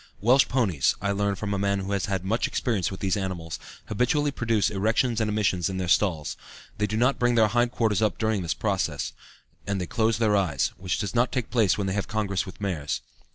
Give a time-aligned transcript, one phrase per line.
[0.19, 3.59] Welsh ponies, I learn from a man who has had much experience with these animals,
[3.85, 6.35] habitually produce erections and emissions in their stalls;
[6.79, 9.13] they do not bring their hind quarters up during this process,
[9.67, 12.59] and they close their eyes, which does not take place when they have congress with
[12.59, 13.01] mares.